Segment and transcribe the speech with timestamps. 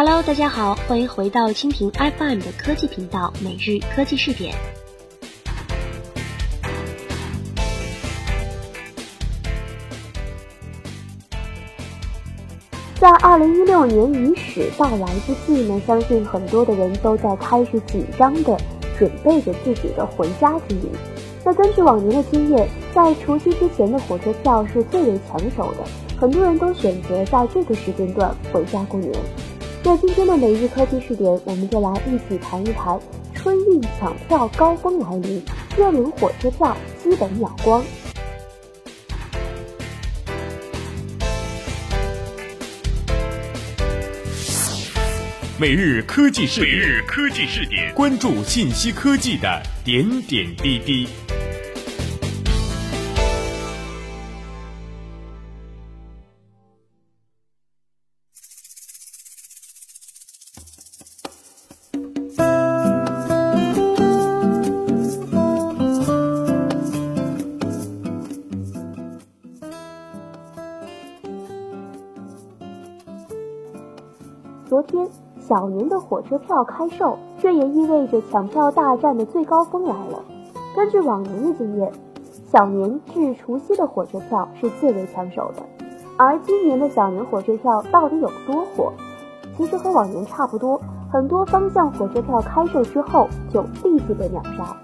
[0.00, 4.54] Hello，大家好，欢迎回到蜻蜓 FM 的科技频道每日科技视点。
[13.00, 18.56] 在二零一六年伊始到来之际呢，相信很多的人都在开始紧张的
[18.96, 20.88] 准备着自己的回家之旅。
[21.44, 25.82] 那根据往年的经验，在除夕之前的火车票是最为抢手的，
[26.20, 29.12] 很多人都选择在这个时间段回家过年。
[29.84, 33.00] 那今天的每日科技视点，我们就来一起谈一谈
[33.34, 35.42] 春运抢票高峰来临，
[35.78, 37.82] 热门火车票基本秒光。
[45.58, 51.08] 每日科技视点，每日科技视点，关注信息科技的点点滴滴。
[74.68, 75.08] 昨天
[75.40, 80.22] 小年的火车票开售，这也意味着抢票大战的最高峰来了。
[80.76, 81.90] 根据往年的经验，
[82.52, 85.62] 小年至除夕的火车票是最为抢手的。
[86.18, 88.92] 而今年的小年火车票到底有多火？
[89.56, 90.78] 其实和往年差不多，
[91.10, 94.76] 很多方向火车票开售之后就立即被秒杀。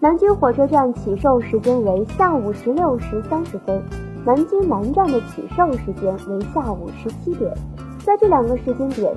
[0.00, 3.80] 南京火车站起售时间为下午十六时三十分，
[4.26, 7.54] 南京南站的起售时间为下午十七点。
[8.04, 9.14] 在这两个时间点，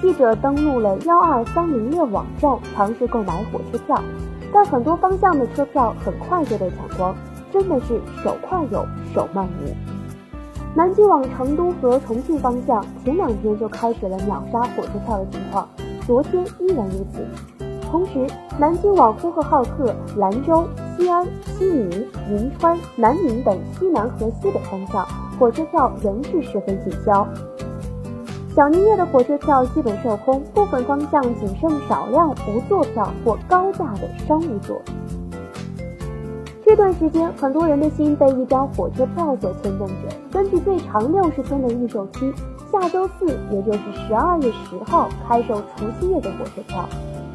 [0.00, 4.00] 记者登录了幺二三零六网站尝试购买火车票，
[4.52, 7.14] 但很多方向的车票很快就被抢光，
[7.52, 9.74] 真的是手快有，手慢无。
[10.76, 15.68] 南京往成都和重庆方向前两天就开始了秒杀火车票的情况，
[16.06, 17.26] 昨天依然如此。
[17.90, 18.24] 同时，
[18.56, 20.64] 南京往呼和浩特、兰州、
[20.96, 21.26] 西安、
[21.58, 21.90] 西宁、
[22.30, 25.04] 银川、南宁等西南和西北方向
[25.36, 27.26] 火车票仍是十分紧销。
[28.60, 34.76] 小年夜的火车票基本售空，部分方向仅剩少量无座票或高价的商务座。
[36.62, 39.94] 这段时间，很多人的心被一张火车票所牵动着。
[40.30, 42.30] 根据最长六十天的预售期，
[42.70, 46.84] 下周四，也就是十二月十号开售除夕夜的火车票。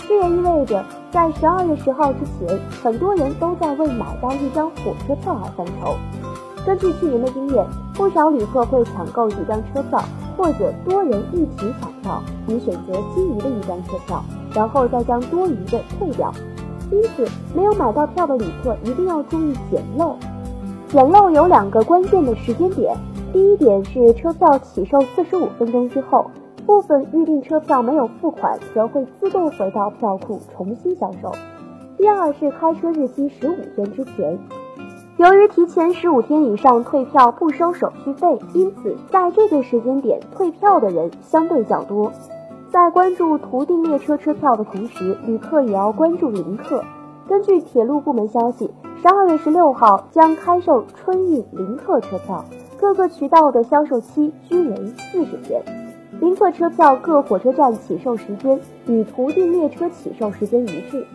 [0.00, 5.94] 这也意味着，在十二月十号之前，很多人都在为买到一张火车票而犯愁。
[6.66, 10.02] 根据去年的经验，不少旅客会抢购几张车票。
[10.36, 14.22] 或者多人一起抢票，你选择心仪的一张车票，
[14.54, 16.32] 然后再将多余的退掉。
[16.90, 20.16] 因此，没有买到票的旅客一定要注意捡漏。
[20.88, 22.94] 捡漏有两个关键的时间点：
[23.32, 26.30] 第一点是车票起售四十五分钟之后，
[26.66, 31.30] 部分预订车票没有付款，则会自动回到票库重新销售；
[31.96, 34.38] 第二是开车日期十五天之前。
[35.22, 42.10] 由于提前十五天以上退票不收手续费，因此在这个时间点退票的人相对较多。
[42.72, 46.82] 在关注途定列车车票的同时，旅客也要关注临客。
[47.28, 48.68] 根据铁路部门消息，
[49.00, 52.44] 十二月十六号将开售春运临客车票，
[52.76, 54.76] 各个渠道的销售期均为
[55.12, 55.62] 四十天。
[56.20, 58.58] 临客车票各火车站起售时间
[58.88, 61.06] 与途定列车起售时间一致。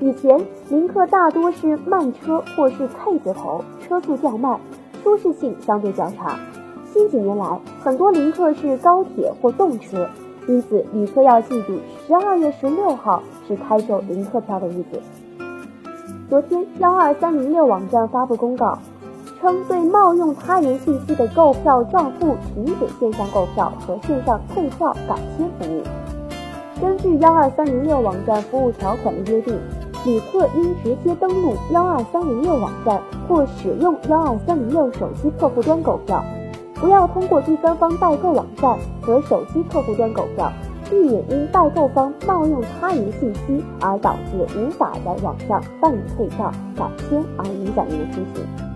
[0.00, 4.58] 以前，临客大多是慢车或是 K 字头，车速较慢，
[5.02, 6.38] 舒适性相对较差。
[6.92, 10.08] 近几年来，很多临客是高铁或动车，
[10.46, 15.00] 因此旅客要记住，十二月十六号是开售临客票的日子。
[16.30, 18.78] 昨天，幺二三零六网站发布公告，
[19.40, 25.82] 称对冒用他人信息的购票账户停止线上购票和线上退票改签服务。
[26.80, 29.58] 根据幺二三零六网站服务条款的约定。
[30.06, 36.24] 旅客应直接登录幺二三零六网站或使用幺二三零六手机客户端购票，
[36.74, 40.50] 不要通过第三方代购网站和手机客户端购票，
[40.88, 48.67] 避免因代购方冒用他人信息而导致无法在网上办理退票、改签而影响您的出行。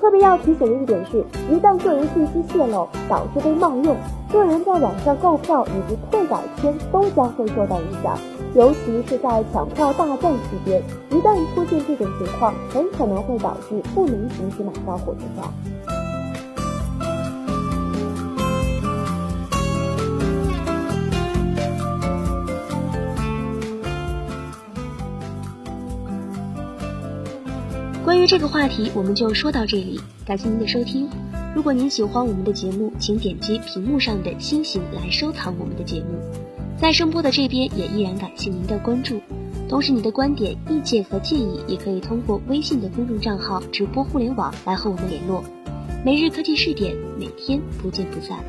[0.00, 3.94] 特别要提醒的一点是，一旦个人信息泄露导致被冒用，
[4.32, 8.16] 个人在网上购票以及退改签都将会受到影响。
[8.54, 15.52] 尤其是在抢票大战期间，一旦出现这种情况，很可能会导致不能及时买到火车票。
[28.10, 31.08] 关于这个话题，我们就说到这里，感谢您的收听。
[31.54, 36.18] 如果您喜欢我们的节目，请点击屏幕上的星星来收藏我们的节目。
[36.76, 39.20] 在声波的这边也依然感谢您的关注，
[39.68, 45.44] 同时你的观点、意见和建议也可以通过微信的公众账号“直播互联网”来和我们联络。
[46.04, 48.40] 每日科技试点，每天不见不散。